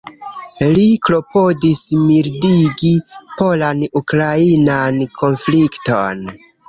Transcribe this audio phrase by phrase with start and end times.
[0.75, 2.93] Li klopodis mildigi
[3.43, 6.25] polan-ukrainan konflikton.